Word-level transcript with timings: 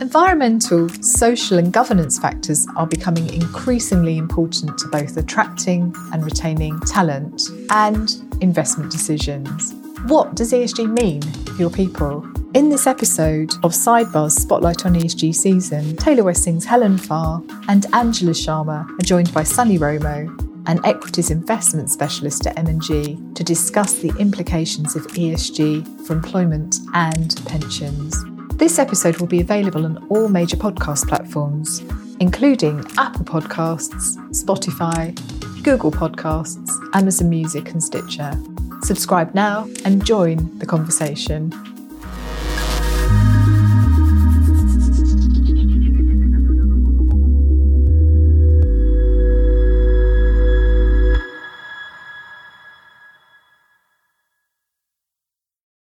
Environmental, 0.00 0.88
social, 1.02 1.58
and 1.58 1.72
governance 1.72 2.20
factors 2.20 2.68
are 2.76 2.86
becoming 2.86 3.34
increasingly 3.34 4.16
important 4.16 4.78
to 4.78 4.86
both 4.88 5.16
attracting 5.16 5.92
and 6.12 6.24
retaining 6.24 6.78
talent 6.82 7.42
and 7.70 8.14
investment 8.40 8.92
decisions. 8.92 9.74
What 10.06 10.36
does 10.36 10.52
ESG 10.52 10.88
mean 10.88 11.22
for 11.22 11.60
your 11.60 11.70
people? 11.70 12.24
In 12.54 12.68
this 12.68 12.86
episode 12.86 13.54
of 13.64 13.74
Sidebar's 13.74 14.34
Spotlight 14.34 14.86
on 14.86 14.94
ESG 14.94 15.34
season, 15.34 15.96
Taylor 15.96 16.22
Wessing's 16.22 16.64
Helen 16.64 16.96
Farr 16.96 17.42
and 17.66 17.86
Angela 17.92 18.30
Sharma 18.30 18.88
are 18.88 19.04
joined 19.04 19.34
by 19.34 19.42
Sunny 19.42 19.78
Romo, 19.80 20.51
an 20.66 20.80
equities 20.84 21.30
investment 21.30 21.90
specialist 21.90 22.46
at 22.46 22.58
M&G, 22.58 23.18
to 23.34 23.44
discuss 23.44 23.94
the 23.94 24.12
implications 24.18 24.96
of 24.96 25.06
ESG 25.08 26.06
for 26.06 26.12
employment 26.12 26.78
and 26.94 27.40
pensions. 27.46 28.14
This 28.54 28.78
episode 28.78 29.16
will 29.18 29.26
be 29.26 29.40
available 29.40 29.84
on 29.84 30.06
all 30.08 30.28
major 30.28 30.56
podcast 30.56 31.08
platforms, 31.08 31.80
including 32.20 32.84
Apple 32.96 33.24
Podcasts, 33.24 34.16
Spotify, 34.30 35.14
Google 35.62 35.90
Podcasts, 35.90 36.70
Amazon 36.94 37.30
Music, 37.30 37.70
and 37.70 37.82
Stitcher. 37.82 38.32
Subscribe 38.82 39.34
now 39.34 39.68
and 39.84 40.04
join 40.04 40.58
the 40.58 40.66
conversation. 40.66 41.52